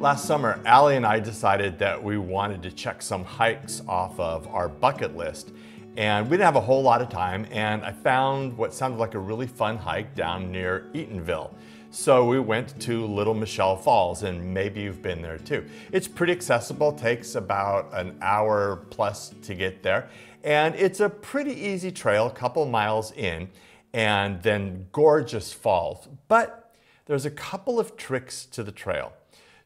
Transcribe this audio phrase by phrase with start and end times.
[0.00, 4.46] Last summer, Allie and I decided that we wanted to check some hikes off of
[4.46, 5.50] our bucket list.
[5.96, 9.14] And we didn't have a whole lot of time, and I found what sounded like
[9.14, 11.52] a really fun hike down near Eatonville.
[11.90, 15.64] So we went to Little Mashel Falls, and maybe you've been there too.
[15.90, 20.08] It's pretty accessible, takes about an hour plus to get there.
[20.44, 23.48] And it's a pretty easy trail, a couple miles in,
[23.92, 26.06] and then gorgeous falls.
[26.28, 26.72] But
[27.06, 29.12] there's a couple of tricks to the trail.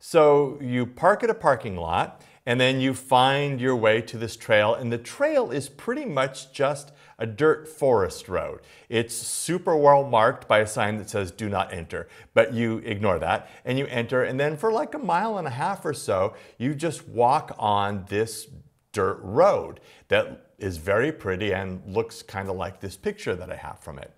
[0.04, 4.34] So you park at a parking lot and then you find your way to this
[4.36, 8.62] trail and the trail is pretty much just a dirt forest road.
[8.88, 13.20] It's super well marked by a sign that says do not enter, but you ignore
[13.20, 16.34] that and you enter and then for like a mile and a half or so,
[16.58, 18.48] you just walk on this
[18.90, 23.56] dirt road that is very pretty and looks kind of like this picture that I
[23.56, 24.12] have from it.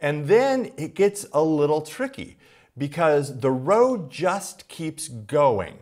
[0.00, 2.36] And then it gets a little tricky
[2.80, 5.78] because the road just keeps going.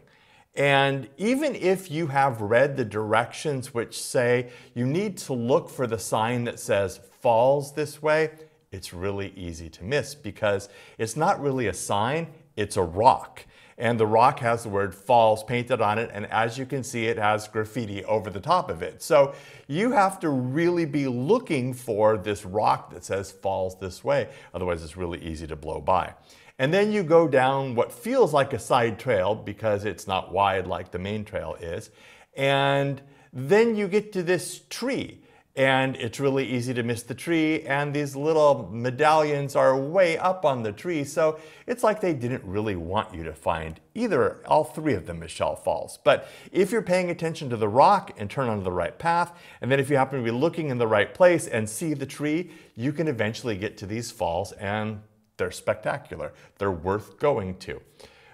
[0.56, 5.86] And even if you have read the directions which say you need to look for
[5.86, 8.30] the sign that says falls this way,
[8.72, 12.26] it's really easy to miss because it's not really a sign,
[12.56, 13.46] it's a rock.
[13.78, 17.06] And the rock has the word falls painted on it, and as you can see,
[17.06, 19.00] it has graffiti over the top of it.
[19.02, 19.36] So
[19.69, 24.82] you have to really be looking for this rock that says falls this way, otherwise
[24.82, 26.12] it's really easy to blow by.
[26.58, 30.66] And then you go down what feels like a side trail because it's not wide
[30.66, 31.90] like the main trail is.
[32.36, 33.00] And
[33.32, 35.20] then you get to this tree
[35.58, 40.44] and it's really easy to miss the tree and these little medallions are way up
[40.44, 44.62] on the tree so it's like they didn't really want you to find either all
[44.62, 48.48] three of the Mashel Falls but if you're paying attention to the rock and turn
[48.48, 51.12] onto the right path and then if you happen to be looking in the right
[51.12, 55.02] place and see the tree you can eventually get to these falls and
[55.39, 56.33] they're spectacular.
[56.58, 57.81] They're worth going to.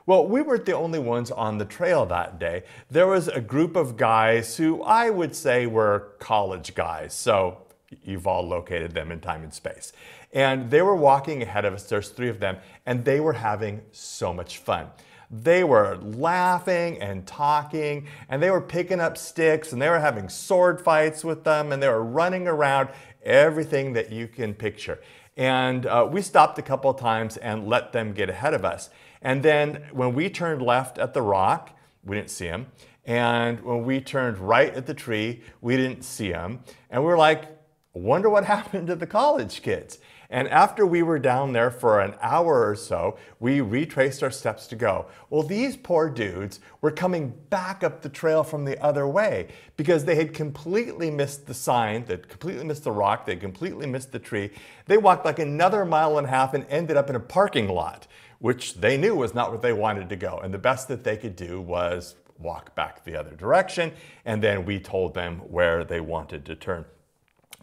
[0.07, 2.65] Well, we weren't the only ones on the trail that day.
[2.91, 7.15] There was a group of guys who I would say were college guys.
[7.15, 7.63] So
[8.03, 9.93] you've all located them in time and space.
[10.33, 11.85] And they were walking ahead of us.
[11.85, 14.89] There's three of them, and they were having so much fun.
[15.31, 20.29] They were laughing and talking, and they were picking up sticks, and they were having
[20.29, 22.91] sword fights with them, and they were running around
[23.23, 25.01] everything that you can picture.
[25.37, 28.91] And uh, we stopped a couple of times and let them get ahead of us.
[29.21, 32.67] And then when we turned left at the rock, we didn't see them.
[33.07, 36.61] And when we turned right at the tree, we didn't see them.
[36.91, 37.45] And we were like,
[37.93, 39.99] wonder what happened to the college kids.
[40.35, 44.67] And after we were down there for an hour or so, we retraced our steps
[44.67, 45.07] to go.
[45.31, 49.47] Well, these poor dudes were coming back up the trail from the other way
[49.77, 54.11] because they had completely missed the sign, they completely missed the rock, they completely missed
[54.11, 54.51] the tree.
[54.87, 58.09] They walked like another mile and a half and ended up in a parking lot,
[58.41, 60.41] which they knew was not where they wanted to go.
[60.43, 63.93] And the best that they could do was walk back the other direction.
[64.25, 66.87] And then we told them where they wanted to turn.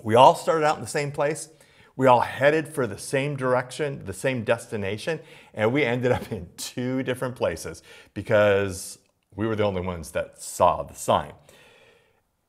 [0.02, 1.50] We all started out in the same place.
[2.02, 5.20] We all headed for the same direction, the same destination,
[5.54, 7.84] and we ended up in two different places
[8.16, 8.98] because
[9.36, 11.34] we were the only ones that saw the sign.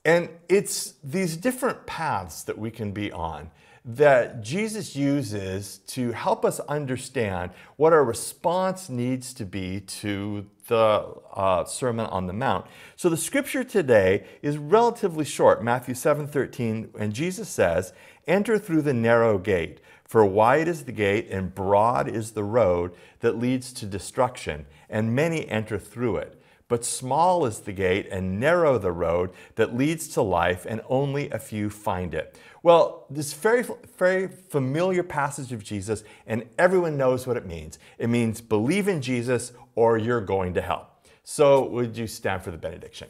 [0.04, 3.50] And it's these different paths that we can be on
[3.84, 11.14] that Jesus uses to help us understand what our response needs to be to the
[11.34, 12.66] uh, Sermon on the Mount.
[12.94, 17.92] So the scripture today is relatively short, Matthew 7 13, and Jesus says,
[18.28, 22.92] Enter through the narrow gate, for wide is the gate and broad is the road
[23.19, 26.40] that leads to destruction, and many enter through it.
[26.72, 31.30] But small is the gate and narrow the road that leads to life, and only
[31.30, 32.38] a few find it.
[32.62, 33.62] Well, this very,
[33.98, 37.78] very familiar passage of Jesus, and everyone knows what it means.
[37.98, 40.88] It means believe in Jesus or you're going to hell.
[41.24, 43.08] So, would you stand for the benediction?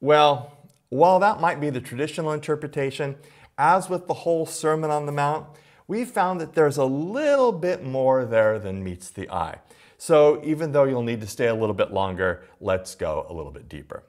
[0.00, 0.58] Well,
[0.88, 3.14] while that might be the traditional interpretation,
[3.56, 5.46] as with the whole Sermon on the Mount,
[5.86, 9.60] we found that there's a little bit more there than meets the eye.
[10.06, 13.50] So even though you'll need to stay a little bit longer, let's go a little
[13.50, 14.02] bit deeper.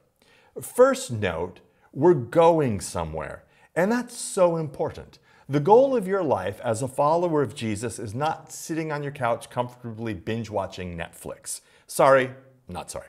[0.62, 1.62] First note,
[1.94, 3.46] we're going somewhere,
[3.78, 5.20] and that's so important.
[5.48, 9.14] The goal of your life as a follower of Jesus is not sitting on your
[9.14, 11.62] couch comfortably binge watching Netflix.
[11.88, 12.32] Sorry,
[12.68, 13.08] not sorry.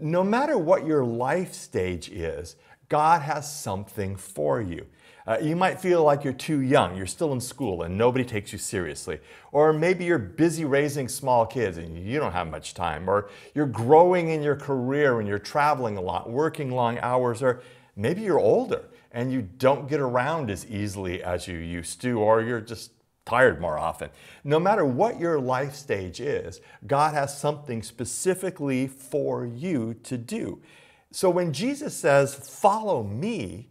[0.00, 2.54] No matter what your life stage is,
[2.88, 4.86] God has something for you.
[5.28, 8.50] Uh, you might feel like you're too young, you're still in school and nobody takes
[8.50, 9.20] you seriously.
[9.52, 13.10] Or maybe you're busy raising small kids and you don't have much time.
[13.10, 17.42] Or you're growing in your career and you're traveling a lot, working long hours.
[17.42, 17.60] Or
[17.94, 22.40] maybe you're older and you don't get around as easily as you used to, or
[22.40, 22.92] you're just
[23.26, 24.08] tired more often.
[24.44, 30.62] No matter what your life stage is, God has something specifically for you to do.
[31.10, 33.68] So when Jesus says, Follow me,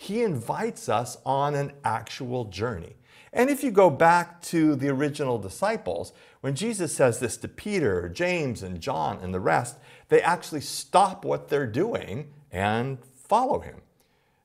[0.00, 2.94] he invites us on an actual journey.
[3.32, 8.08] And if you go back to the original disciples, when Jesus says this to Peter,
[8.08, 9.76] James, and John, and the rest,
[10.08, 13.82] they actually stop what they're doing and follow him.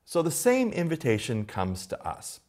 [0.05, 2.39] So the same invitation comes to us.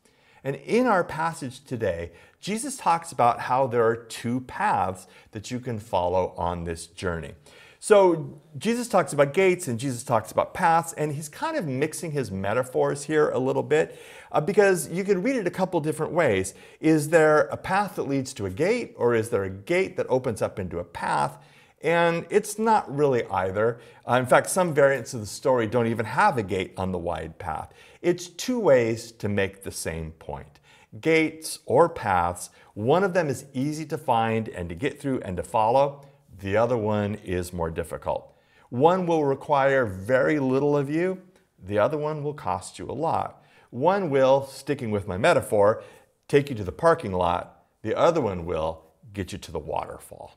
[0.43, 2.11] And in our passage today,
[2.41, 7.35] Jesus talks about how there are two paths that you can follow on this journey.
[7.85, 12.13] So Jesus talks about gates and Jesus talks about paths, and he's kind of mixing
[12.13, 14.01] his metaphors here a little bit
[14.33, 16.55] uh, because you can read it a couple different ways.
[16.81, 20.07] Is there a path that leads to a gate, or is there a gate that
[20.09, 21.37] opens up into a path?
[21.83, 23.79] And it's not really either.
[24.09, 26.97] Uh, in fact, some variants of the story don't even have a gate on the
[26.97, 27.75] wide path.
[28.01, 30.59] It's two ways to make the same point.
[31.03, 35.37] Gates or paths, one of them is easy to find and to get through and
[35.37, 36.07] to follow.
[36.45, 38.37] The other one is more difficult.
[38.69, 41.23] One will require very little of you.
[41.59, 43.43] The other one will cost you a lot.
[43.71, 45.83] One will, sticking with my metaphor,
[46.29, 47.65] take you to the parking lot.
[47.81, 50.37] The other one will get you to the waterfall.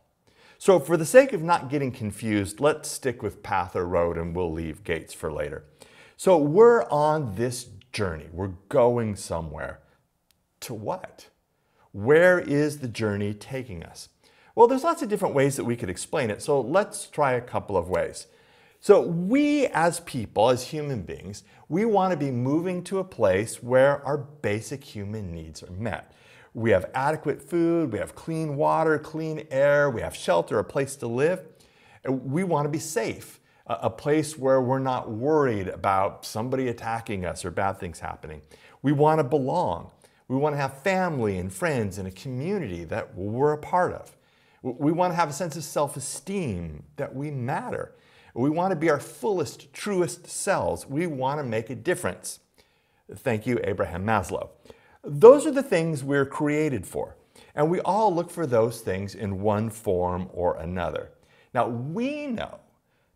[0.58, 4.34] So for the sake of not getting confused, let's stick with path or road and
[4.34, 5.66] we'll leave gates for later.
[6.16, 8.30] So we're on this journey.
[8.32, 9.82] We're going somewhere.
[10.62, 11.28] To what?
[11.92, 14.08] Where is the journey taking us?
[14.58, 17.42] Well, there's lots of different ways that we could explain it, so let's try a
[17.42, 18.26] couple of ways.
[18.80, 23.62] So we as people, as human beings, we want to be moving to a place
[23.62, 26.12] where our basic human needs are met.
[26.56, 30.96] We have adequate food, we have clean water, clean air, we have shelter, a place
[30.96, 31.44] to live.
[32.10, 37.46] We want to be safe, a place where we're not worried about somebody attacking us
[37.46, 38.42] or bad things happening.
[38.82, 39.92] We want to belong.
[40.28, 44.17] We want to have family and friends and a community that we're a part of.
[44.74, 47.94] We want to have a sense of self esteem that we matter.
[48.34, 50.86] We want to be our fullest, truest selves.
[50.86, 52.40] We want to make a difference.
[53.16, 54.50] Thank you, Abraham Maslow.
[55.04, 57.16] Those are the things we're created for.
[57.56, 61.10] And we all look for those things in one form or another.
[61.54, 62.60] Now, we know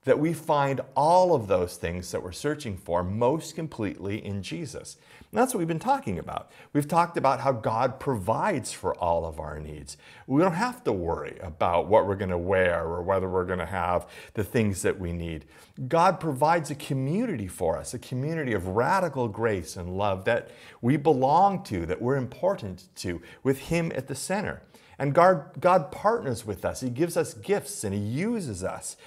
[0.04, 4.98] that we find all of those things that we're searching for most completely in Jesus.
[5.32, 6.52] And that's what we've been talking about.
[6.74, 9.98] We've talked about how God provides for all of our needs.
[10.26, 13.60] We don't have to worry about what we're going to wear or whether we're going
[13.60, 15.46] to have the things that we need.
[15.88, 20.50] God provides a community for us, a community of radical grace and love that
[20.82, 24.64] we belong to, that we're important to, with Him at the center.
[24.98, 26.82] And God, God partners with us.
[26.82, 28.98] He gives us gifts and He uses us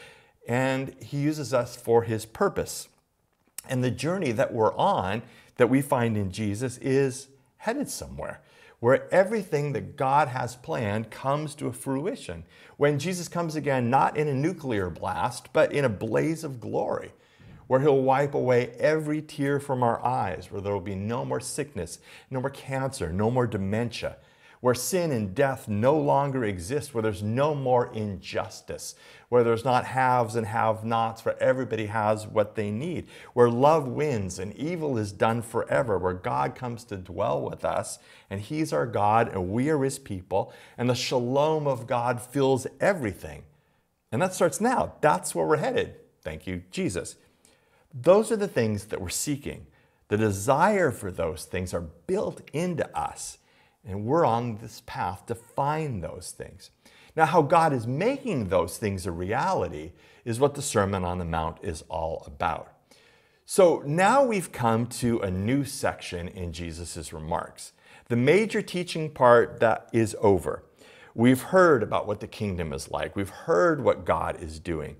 [0.46, 2.88] and He uses us for His purpose.
[3.69, 5.23] And the journey that we're on,
[5.56, 8.41] that we find in Jesus, is headed somewhere
[8.85, 12.44] where everything that God has planned comes to a fruition.
[12.76, 17.12] When Jesus comes again, not in a nuclear blast, but in a blaze of glory,
[17.67, 21.41] where He'll wipe away every tear from our eyes, where there will be no more
[21.41, 21.99] sickness,
[22.31, 24.19] no more cancer, no more dementia,
[24.64, 28.94] where sin and death no longer exist, where there's no more injustice,
[29.28, 33.87] where there's not haves and have nots, where everybody has what they need, where love
[33.87, 37.99] wins and evil is done forever, where God comes to dwell with us
[38.31, 42.67] and He's our God and we are His people, and the shalom of God fills
[42.81, 43.43] everything.
[44.10, 44.94] And that starts now.
[45.03, 45.96] That's where we're headed.
[46.22, 47.17] Thank you, Jesus.
[47.93, 49.67] Those are the things that we're seeking.
[50.08, 53.36] The desire for those things are built into us.
[53.86, 56.70] And we're on this path to find those things.
[57.17, 59.93] Now, how God is making those things a reality
[60.24, 62.72] is what the Sermon on the Mount is all about.
[63.44, 67.72] So now we've come to a new section in Jesus' remarks.
[68.08, 70.64] The major teaching part that is over.
[71.14, 73.14] We've heard about what the kingdom is like.
[73.14, 74.96] We've heard what God is doing.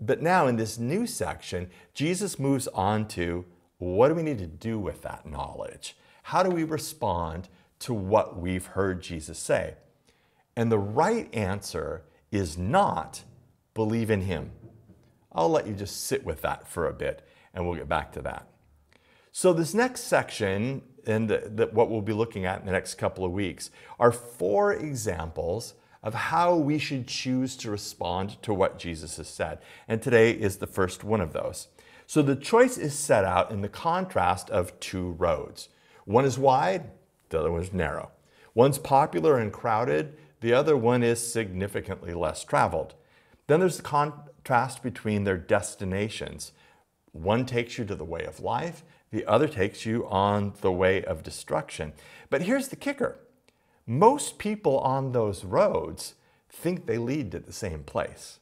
[0.00, 3.46] But now in this new section, Jesus moves on to
[3.78, 5.96] what do we need to do with that knowledge?
[6.22, 7.48] How do we respond
[7.80, 9.74] to what we've heard Jesus say.
[10.56, 13.24] And the right answer is not
[13.74, 14.52] believe in him.
[15.32, 18.22] I'll let you just sit with that for a bit and we'll get back to
[18.22, 18.48] that.
[19.32, 22.94] So, this next section, and the, the, what we'll be looking at in the next
[22.94, 28.78] couple of weeks, are four examples of how we should choose to respond to what
[28.78, 29.58] Jesus has said.
[29.88, 31.68] And today is the first one of those.
[32.06, 35.68] So, the choice is set out in the contrast of two roads.
[36.06, 36.90] One is wide,
[37.28, 38.10] the other one's narrow.
[38.54, 42.94] One's popular and crowded, the other one is significantly less traveled.
[43.46, 46.52] Then there's the contrast between their destinations.
[47.12, 51.04] One takes you to the way of life, the other takes you on the way
[51.04, 51.92] of destruction.
[52.28, 53.18] But here's the kicker
[53.86, 56.14] most people on those roads
[56.50, 58.40] think they lead to the same place.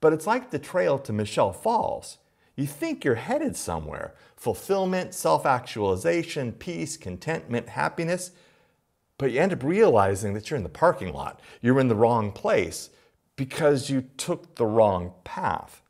[0.00, 2.18] But it's like the trail to Mashel Falls.
[2.56, 8.32] You think you're headed somewhere fulfillment, self actualization, peace, contentment, happiness
[9.22, 11.40] but you end up realizing that you're in the parking lot.
[11.60, 12.90] You're in the wrong place
[13.36, 15.80] because you took the wrong path.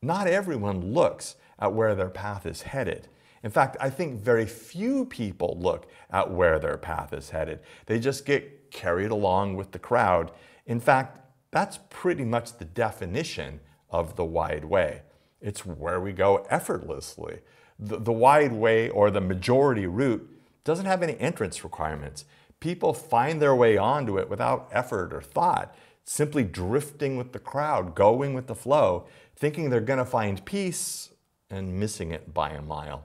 [0.00, 3.08] Not everyone looks at where their path is headed.
[3.42, 7.58] In fact, I think very few people look at where their path is headed.
[7.86, 10.30] They just get carried along with the crowd.
[10.64, 11.18] In fact,
[11.50, 13.58] that's pretty much the definition
[13.90, 15.02] of the wide way.
[15.46, 17.38] It's where we go effortlessly.
[17.78, 20.28] The, the wide way or the majority route
[20.64, 22.24] doesn't have any entrance requirements.
[22.58, 25.72] People find their way onto it without effort or thought,
[26.04, 31.10] simply drifting with the crowd, going with the flow, thinking they're going to find peace
[31.48, 33.04] and missing it by a mile.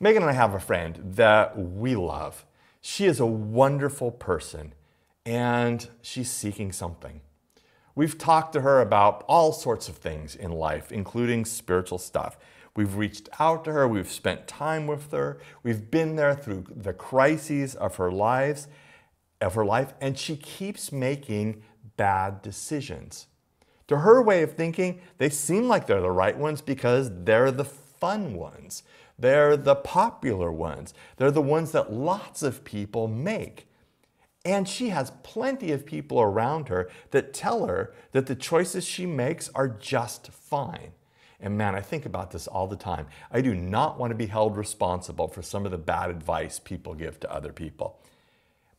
[0.00, 2.44] Megan and I have a friend that we love.
[2.82, 4.74] She is a wonderful person
[5.24, 7.22] and she's seeking something.
[7.98, 12.38] We've talked to her about all sorts of things in life, including spiritual stuff.
[12.76, 16.92] We've reached out to her, we've spent time with her, we've been there through the
[16.92, 18.68] crises of her lives,
[19.40, 21.64] of her life, and she keeps making
[21.96, 23.26] bad decisions.
[23.88, 27.64] To her way of thinking, they seem like they're the right ones because they're the
[27.64, 28.84] fun ones.
[29.18, 30.94] They're the popular ones.
[31.16, 33.67] They're the ones that lots of people make.
[34.48, 39.04] And she has plenty of people around her that tell her that the choices she
[39.04, 40.92] makes are just fine.
[41.38, 43.08] And man, I think about this all the time.
[43.30, 46.94] I do not want to be held responsible for some of the bad advice people
[46.94, 48.00] give to other people.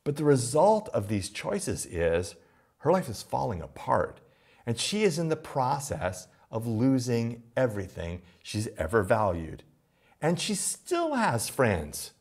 [0.03, 2.33] But the result of these choices is
[2.79, 4.21] her life is falling apart.
[4.65, 9.61] And she is in the process of losing everything she's ever valued.
[10.19, 12.13] And she still has friends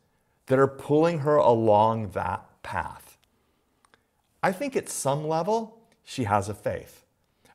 [0.48, 3.07] that are pulling her along that path.
[4.42, 7.04] I think at some level, she has a faith.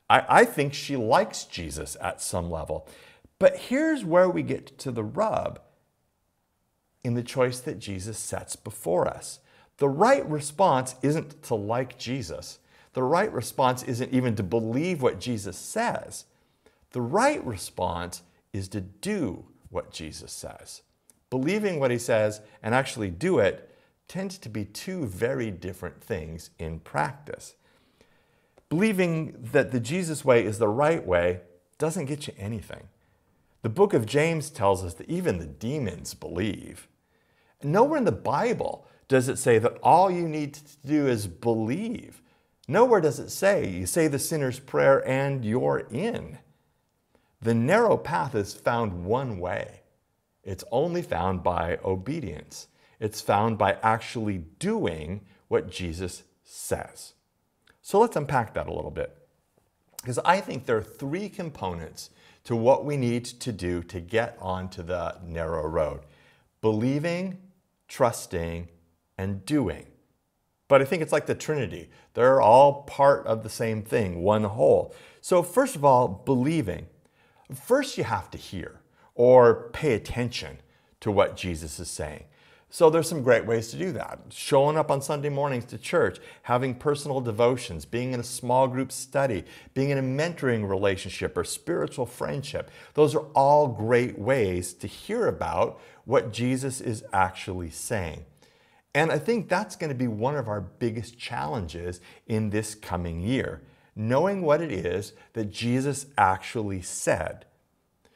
[0.10, 2.88] I, I think she likes Jesus at some level.
[3.40, 5.60] But here's where we get to the rub
[7.04, 9.40] in the choice that Jesus sets before us.
[9.78, 12.60] The right response isn't to like Jesus.
[12.94, 16.26] The right response isn't even to believe what Jesus says.
[16.92, 18.22] The right response
[18.54, 20.84] is to do what Jesus says.
[21.30, 23.73] Believing what he says and actually do it
[24.08, 27.56] tends to be two very different things in practice.
[28.70, 31.42] Believing that the Jesus way is the right way
[31.78, 32.88] doesn't get you anything.
[33.62, 36.88] The book of James tells us that even the demons believe.
[37.64, 42.22] Nowhere in the Bible does it say that all you need to do is believe.
[42.68, 46.40] Nowhere does it say you say the sinner's prayer and you're in.
[47.42, 49.82] The narrow path is found one way.
[50.44, 52.68] It's only found by obedience.
[53.04, 57.16] It's found by actually doing what Jesus says.
[57.82, 59.28] So let's unpack that a little bit.
[59.98, 62.12] Because I think there are three components
[62.46, 66.00] to what we need to do to get onto the narrow road
[66.62, 67.40] believing,
[67.90, 68.70] trusting,
[69.18, 69.86] and doing.
[70.70, 71.90] But I think it's like the Trinity.
[72.14, 74.96] They're all part of the same thing, one whole.
[75.20, 76.88] So, first of all, believing.
[77.54, 78.80] First, you have to hear
[79.14, 80.60] or pay attention
[81.02, 82.24] to what Jesus is saying.
[82.74, 84.20] So there's some great ways to do that.
[84.32, 88.92] Showing up on Sunday mornings to church, having personal devotions, being in a small group
[88.92, 89.44] study,
[89.76, 92.72] being in a mentoring relationship or spiritual friendship.
[92.96, 98.26] Those are all great ways to hear about what Jesus is actually saying.
[98.96, 103.22] And I think that's going to be one of our biggest challenges in this coming
[103.22, 103.62] year,
[103.96, 107.46] knowing what it is that Jesus actually said.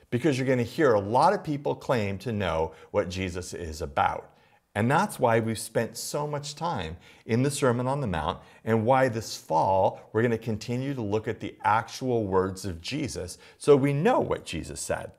[0.10, 3.84] Because you're going to hear a lot of people claim to know what Jesus is
[3.84, 4.32] about.
[4.78, 8.86] And that's why we've spent so much time in the Sermon on the Mount and
[8.86, 13.40] why this fall we're going to continue to look at the actual words of Jesus
[13.58, 15.14] so we know what Jesus said.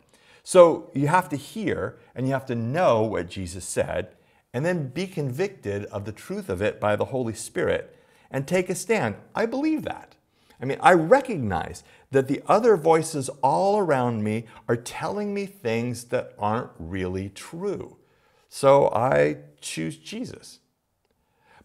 [0.44, 4.14] So you have to hear and you have to know what Jesus said
[4.54, 7.98] and then be convicted of the truth of it by the Holy Spirit
[8.30, 9.16] and take a stand.
[9.34, 10.14] I believe that.
[10.62, 16.04] I mean, I recognize that the other voices all around me are telling me things
[16.04, 17.97] that aren't really true.
[18.48, 20.60] So I choose Jesus.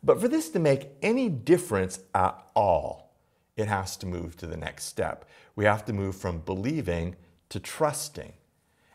[0.04, 3.16] But for this to make any difference at all,
[3.56, 5.26] it has to move to the next step.
[5.56, 7.16] We have to move from believing
[7.50, 8.34] to trusting.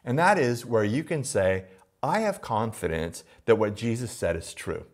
[0.05, 1.65] And that is where you can say,
[2.03, 4.85] I have confidence that what Jesus said is true.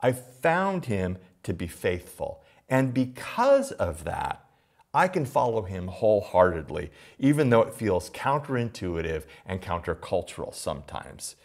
[0.00, 2.42] I found him to be faithful.
[2.68, 4.44] And because of that,
[4.92, 11.36] I can follow him wholeheartedly, even though it feels counterintuitive and countercultural sometimes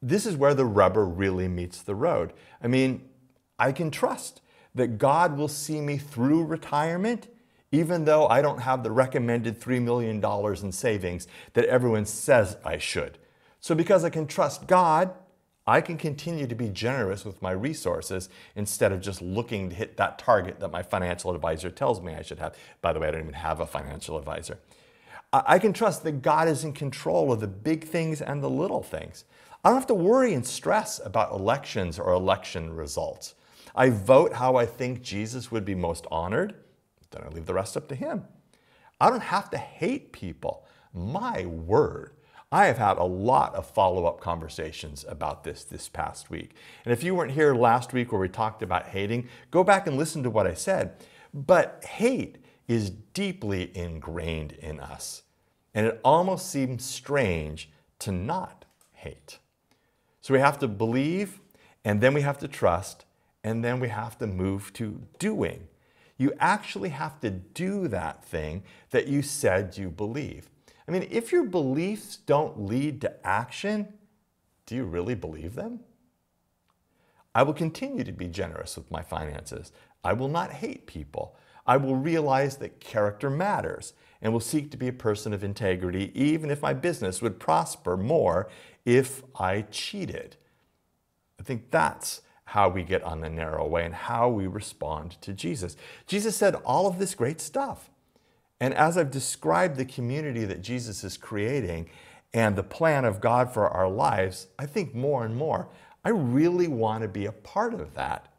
[0.00, 2.32] this is where the rubber really meets the road.
[2.62, 3.08] I mean,
[3.58, 4.40] I can trust
[4.74, 7.28] that God will see me through retirement,
[7.72, 10.24] even though I don't have the recommended $3 million
[10.64, 13.18] in savings that everyone says I should.
[13.60, 15.12] So, because I can trust God,
[15.66, 19.96] I can continue to be generous with my resources instead of just looking to hit
[19.98, 22.56] that target that my financial advisor tells me I should have.
[22.80, 24.58] By the way, I don't even have a financial advisor.
[25.30, 28.82] I can trust that God is in control of the big things and the little
[28.82, 29.24] things.
[29.64, 33.34] I don't have to worry and stress about elections or election results.
[33.74, 36.54] I vote how I think Jesus would be most honored,
[37.10, 38.24] then I leave the rest up to Him.
[39.00, 40.66] I don't have to hate people.
[40.92, 42.12] My word.
[42.50, 46.54] I have had a lot of follow up conversations about this this past week.
[46.84, 49.98] And if you weren't here last week where we talked about hating, go back and
[49.98, 50.94] listen to what I said.
[51.34, 55.22] But hate is deeply ingrained in us.
[55.74, 59.38] And it almost seems strange to not hate.
[60.28, 61.40] So we have to believe,
[61.86, 63.06] and then we have to trust,
[63.42, 65.68] and then we have to move to doing.
[66.18, 70.50] You actually have to do that thing that you said you believe.
[70.86, 73.94] I mean, if your beliefs don't lead to action,
[74.66, 75.80] do you really believe them?
[77.34, 79.72] I will continue to be generous with my finances.
[80.04, 81.38] I will not hate people.
[81.68, 86.10] I will realize that character matters and will seek to be a person of integrity,
[86.14, 88.48] even if my business would prosper more
[88.86, 90.36] if I cheated.
[91.38, 95.34] I think that's how we get on the narrow way and how we respond to
[95.34, 95.76] Jesus.
[96.06, 97.90] Jesus said all of this great stuff.
[98.58, 101.90] And as I've described the community that Jesus is creating
[102.32, 105.68] and the plan of God for our lives, I think more and more,
[106.02, 108.32] I really want to be a part of that.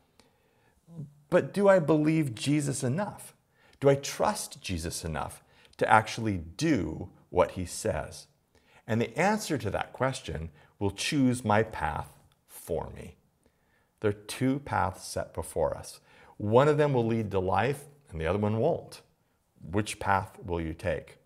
[1.30, 3.36] But do I believe Jesus enough?
[3.80, 5.44] Do I trust Jesus enough
[5.78, 8.28] to actually do what he says?
[8.88, 12.10] And the answer to that question will choose my path
[12.48, 13.16] for me.
[14.00, 16.00] There are two paths set before us.
[16.38, 19.02] One of them will lead to life, and the other one won't.
[19.62, 21.18] Which path will you take?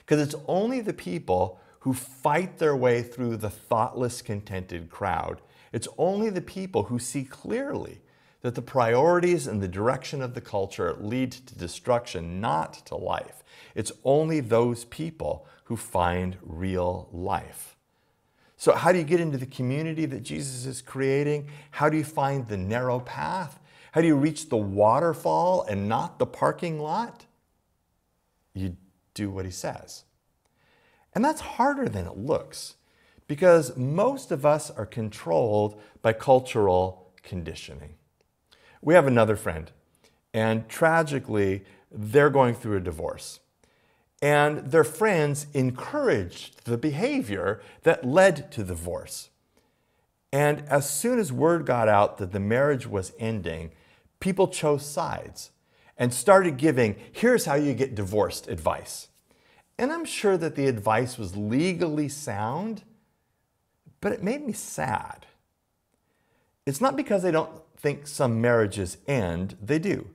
[0.00, 5.40] Because it's only the people who fight their way through the thoughtless, contented crowd.
[5.72, 8.00] It's only the people who see clearly
[8.42, 13.42] that the priorities and the direction of the culture lead to destruction, not to life.
[13.74, 17.76] It's only those people who find real life.
[18.56, 21.48] So, how do you get into the community that Jesus is creating?
[21.72, 23.58] How do you find the narrow path?
[23.92, 27.26] How do you reach the waterfall and not the parking lot?
[28.54, 28.76] You
[29.14, 30.04] do what he says.
[31.14, 32.74] And that's harder than it looks
[33.26, 37.94] because most of us are controlled by cultural conditioning.
[38.82, 39.70] We have another friend,
[40.34, 43.40] and tragically, they're going through a divorce.
[44.20, 49.30] And their friends encouraged the behavior that led to the divorce.
[50.32, 53.72] And as soon as word got out that the marriage was ending,
[54.20, 55.50] people chose sides
[55.98, 59.08] and started giving, here's how you get divorced advice.
[59.78, 62.82] And I'm sure that the advice was legally sound,
[64.00, 65.26] but it made me sad.
[66.64, 67.50] It's not because they don't
[67.82, 70.08] think some marriages end, they do.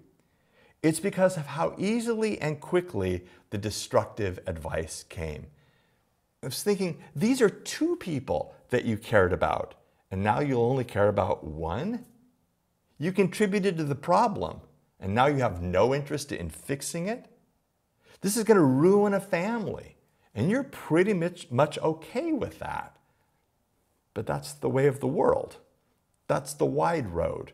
[0.81, 5.47] It's because of how easily and quickly the destructive advice came.
[6.41, 9.75] I was thinking, these are two people that you cared about,
[10.09, 12.05] and now you'll only care about one?
[12.97, 14.61] You contributed to the problem,
[14.99, 17.25] and now you have no interest in fixing it?
[18.21, 19.97] This is going to ruin a family,
[20.33, 22.95] and you're pretty much, much okay with that.
[24.13, 25.57] But that's the way of the world.
[26.27, 27.53] That's the wide road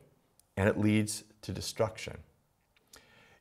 [0.57, 2.17] and it leads to destruction.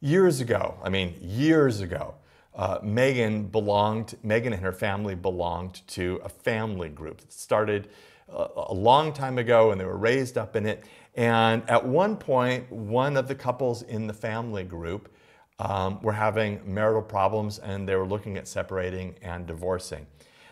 [0.00, 2.14] Years ago, I mean, years ago,
[2.54, 7.88] uh, Megan belonged, Megan and her family belonged to a family group that started
[8.28, 10.84] a, a long time ago and they were raised up in it.
[11.14, 15.14] And at one point, one of the couples in the family group
[15.58, 20.06] um, were having marital problems and they were looking at separating and divorcing.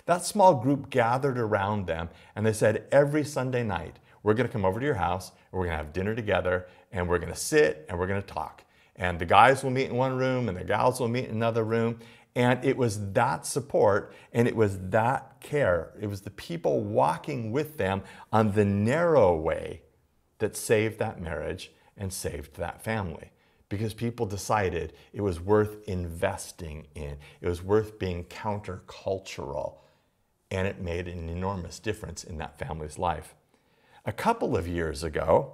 [0.07, 4.65] That small group gathered around them and they said every Sunday night, we're to come
[4.65, 7.99] over to your house and we're to have dinner together and we're to sit and
[7.99, 8.65] we're to talk.
[8.97, 11.65] And the guys will meet in one room and the gals will meet in another
[11.65, 11.99] room.
[12.37, 15.93] And it was that support and it was that care.
[16.01, 18.03] It was the people walking with them
[18.33, 19.83] on the narrow way
[20.39, 23.31] that saved that marriage and saved that family.
[23.69, 29.79] Because people decided it was worth investing in, it was worth being countercultural,
[30.51, 33.37] and it made an enormous difference in that family's life.
[34.07, 35.53] A couple of years ago,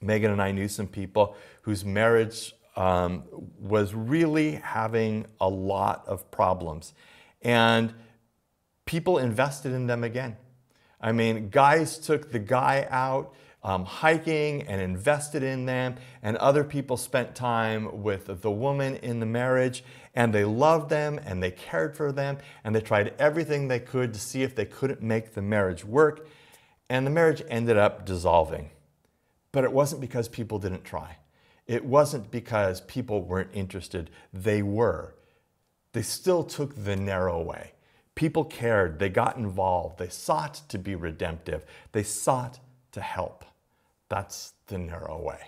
[0.00, 3.24] Megan and I knew some people whose marriage um,
[3.60, 6.94] was really having a lot of problems.
[7.42, 7.94] And
[8.86, 10.36] people invested in them again.
[11.00, 16.64] I mean, guys took the guy out um, hiking and invested in them, and other
[16.64, 21.50] people spent time with the woman in the marriage, and they loved them and they
[21.50, 25.34] cared for them, and they tried everything they could to see if they couldn't make
[25.34, 26.26] the marriage work,
[26.92, 28.68] and the marriage ended up dissolving.
[29.50, 31.16] But it wasn't because people didn't try.
[31.66, 34.10] It wasn't because people weren't interested.
[34.30, 35.14] They were.
[35.94, 37.72] They still took the narrow way.
[38.14, 42.58] People cared, they got involved, they sought to be redemptive, they sought
[42.92, 43.46] to help.
[44.10, 45.40] That's the narrow way.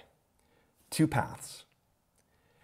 [0.88, 1.64] Two paths.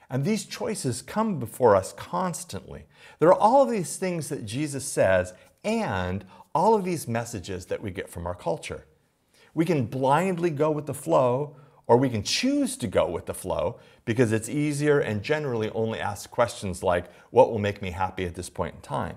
[0.09, 2.87] And these choices come before us constantly.
[3.19, 7.83] There are all of these things that Jesus says and all of these messages that
[7.83, 8.87] we get from our culture.
[9.55, 13.35] We can blindly go with the flow, or we can choose to go with the
[13.35, 18.25] flow because it's easier and generally only ask questions like, What will make me happy
[18.25, 19.17] at this point in time?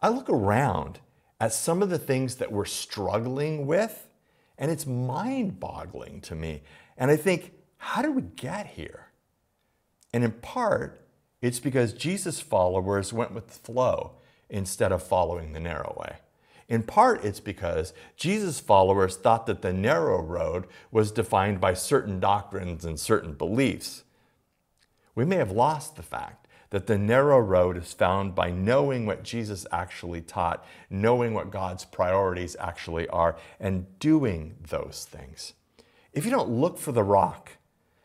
[0.00, 1.00] I look around
[1.40, 4.08] at some of the things that we're struggling with,
[4.56, 6.62] and it's mind boggling to me.
[6.96, 9.08] And I think, how did we get here?
[10.12, 11.00] And in part,
[11.42, 14.12] it's because Jesus' followers went with the flow
[14.48, 16.16] instead of following the narrow way.
[16.68, 22.20] In part, it's because Jesus' followers thought that the narrow road was defined by certain
[22.20, 24.04] doctrines and certain beliefs.
[25.14, 29.22] We may have lost the fact that the narrow road is found by knowing what
[29.22, 35.52] Jesus actually taught, knowing what God's priorities actually are, and doing those things.
[36.12, 37.52] If you don't look for the rock,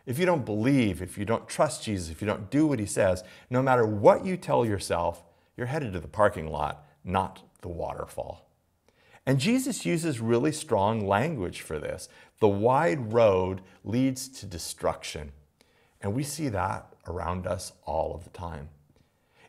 [0.05, 2.85] if you don't believe, if you don't trust Jesus, if you don't do what he
[2.85, 5.23] says, no matter what you tell yourself,
[5.59, 8.49] you're headed to the parking lot, not the waterfall.
[9.25, 12.07] And Jesus uses really strong language for this.
[12.39, 15.33] The wide road leads to destruction.
[15.99, 18.69] And we see that around us all of the time.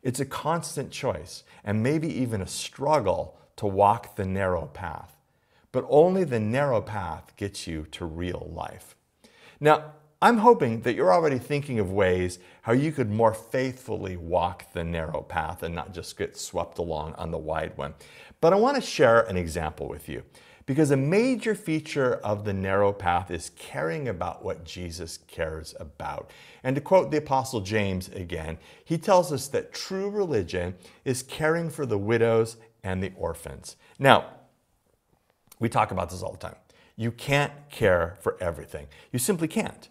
[0.02, 5.14] It's a constant choice and maybe even a struggle to walk the narrow path.
[5.70, 8.96] But only the narrow path gets you to real life.
[9.60, 14.72] Now, I'm hoping that you're already thinking of ways how you could more faithfully walk
[14.74, 17.94] the narrow path and not just get swept along on the wide one.
[18.40, 20.22] But I want to share an example with you.
[20.66, 26.30] Because a major feature of the narrow path is caring about what Jesus cares about.
[26.62, 31.70] And to quote the Apostle James again, he tells us that true religion is caring
[31.70, 33.76] for the widows and the orphans.
[33.98, 34.26] Now,
[35.58, 36.56] we talk about this all the time.
[36.94, 39.88] You can't care for everything, you simply can't.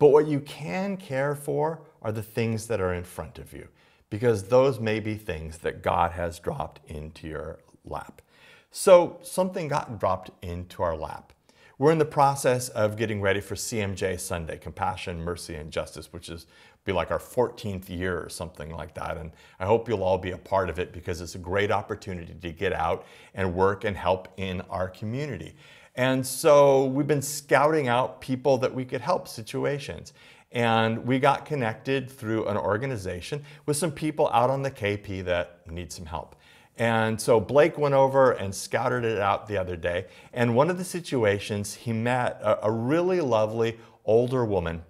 [0.00, 3.68] But what you can care for are the things that are in front of you,
[4.08, 8.22] because those may be things that God has dropped into your lap.
[8.70, 11.34] So something got dropped into our lap.
[11.76, 16.30] We're in the process of getting ready for CMJ Sunday, Compassion, Mercy, and Justice, which
[16.30, 16.46] is
[16.84, 19.18] be like our 14th year or something like that.
[19.18, 22.34] And I hope you'll all be a part of it because it's a great opportunity
[22.40, 25.54] to get out and work and help in our community.
[25.94, 30.12] And so we've been scouting out people that we could help situations.
[30.52, 35.60] And we got connected through an organization with some people out on the KP that
[35.70, 36.34] need some help.
[36.76, 40.06] And so Blake went over and scouted it out the other day.
[40.32, 44.82] And one of the situations, he met a, a really lovely older woman,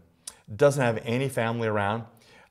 [0.55, 2.05] doesn't have any family around,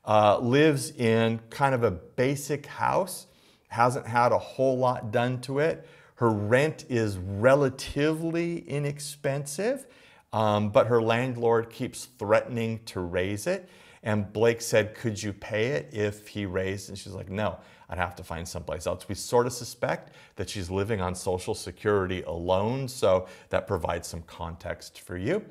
[0.06, 3.26] uh, lives in kind of a basic house,
[3.68, 5.88] hasn't had a whole lot done to it.
[6.20, 9.86] Her rent is relatively inexpensive,
[10.34, 13.70] um, but her landlord keeps threatening to raise it.
[14.02, 16.90] And Blake said, Could you pay it if he raised?
[16.90, 19.08] And she's like, No, I'd have to find someplace else.
[19.08, 24.20] We sort of suspect that she's living on Social Security alone, so that provides some
[24.24, 25.42] context for you.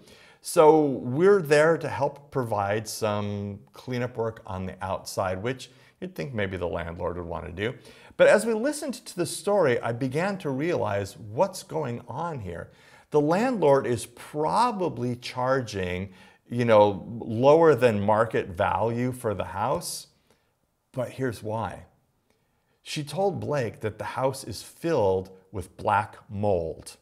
[0.42, 6.34] So we're there to help provide some cleanup work on the outside, which you'd think
[6.34, 7.78] maybe the landlord would want to do.
[8.18, 12.70] But as we listened to the story, I began to realize what's going on here.
[13.12, 16.14] The landlord is probably charging,
[16.50, 20.08] you know, lower than market value for the house.
[20.92, 21.86] But here's why.
[22.82, 26.98] She told Blake that the house is filled with black mold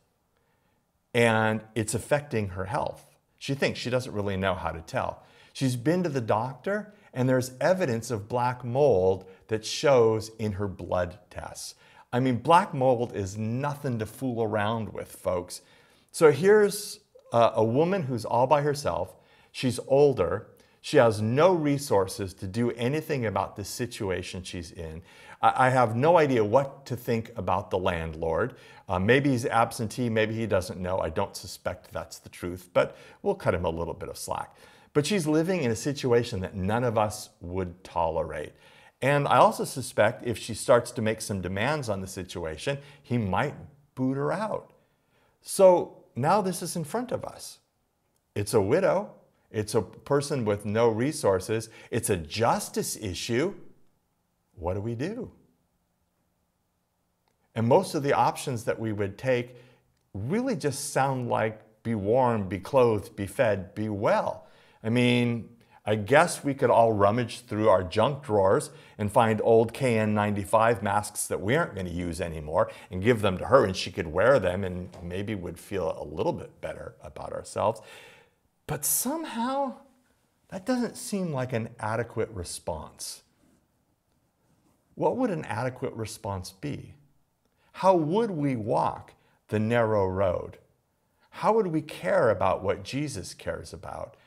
[1.13, 3.05] and it's affecting her health.
[3.37, 5.23] She thinks she doesn't really know how to tell.
[5.53, 10.67] She's been to the doctor and there's evidence of black mold that shows in her
[10.67, 11.73] blood tests.
[12.13, 15.61] I mean, black mold is nothing to fool around with, folks.
[16.11, 16.99] So here's
[17.33, 19.15] a, a woman who's all by herself.
[19.51, 20.49] She's older.
[20.79, 25.01] She has no resources to do anything about the situation she's in.
[25.41, 28.57] I have no idea what to think about the landlord.
[28.87, 30.99] Uh, maybe he's absentee, maybe he doesn't know.
[30.99, 34.55] I don't suspect that's the truth, but we'll cut him a little bit of slack.
[34.93, 38.53] But she's living in a situation that none of us would tolerate.
[39.01, 43.17] And I also suspect if she starts to make some demands on the situation, he
[43.17, 43.53] might
[43.95, 44.73] boot her out.
[45.41, 47.59] So now this is in front of us.
[48.33, 49.11] It's a widow,
[49.51, 53.53] it's a person with no resources, it's a justice issue.
[54.55, 55.31] What do we do?
[57.55, 59.55] And most of the options that we would take
[60.13, 64.46] really just sound like be warm, be clothed, be fed, be well.
[64.83, 65.49] I mean,
[65.85, 71.27] I guess we could all rummage through our junk drawers and find old KN95 masks
[71.27, 74.07] that we aren't going to use anymore and give them to her and she could
[74.07, 77.79] wear them and maybe would feel a little bit better about ourselves.
[78.67, 79.75] But somehow
[80.49, 83.23] that doesn't seem like an adequate response.
[84.95, 86.95] What would an adequate response be?
[87.71, 89.13] How would we walk
[89.47, 90.57] the narrow road?
[91.29, 94.17] How would we care about what Jesus cares about?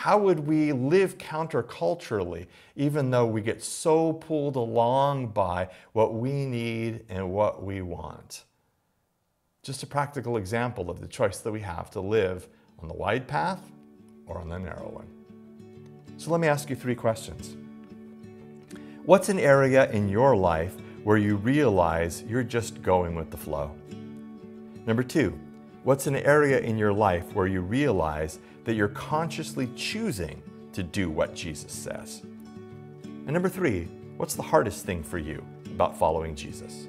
[0.00, 6.46] How would we live counterculturally, even though we get so pulled along by what we
[6.46, 8.44] need and what we want?
[9.62, 13.28] Just a practical example of the choice that we have to live on the wide
[13.28, 13.60] path
[14.24, 16.16] or on the narrow one.
[16.16, 17.54] So let me ask you three questions.
[19.04, 20.72] What's an area in your life
[21.04, 23.76] where you realize you're just going with the flow?
[24.86, 25.38] Number two,
[25.84, 30.42] what's an area in your life where you realize that you're consciously choosing
[30.72, 32.22] to do what Jesus says?
[33.02, 33.84] And number three,
[34.16, 36.86] what's the hardest thing for you about following Jesus?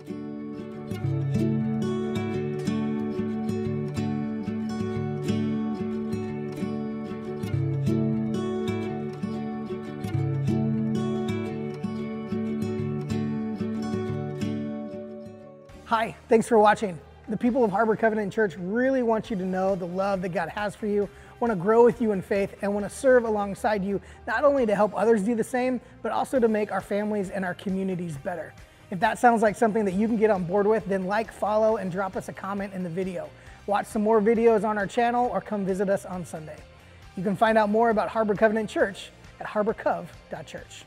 [15.92, 16.98] Hi, thanks for watching.
[17.28, 20.48] The people of Harbor Covenant Church really want you to know the love that God
[20.48, 21.10] has for you,
[21.42, 24.66] want to grow with you in faith, and want to serve alongside you, not only
[24.66, 28.16] to help others do the same, but also to make our families and our communities
[28.18, 28.54] better.
[28.92, 31.78] If that sounds like something that you can get on board with, then like, follow,
[31.78, 33.30] and drop us a comment in the video.
[33.66, 36.58] Watch some more videos on our channel or come visit us on Sunday.
[37.16, 40.86] You can find out more about Harbor Covenant Church at harborcov.church.